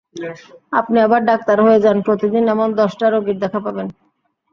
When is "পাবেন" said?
3.65-3.87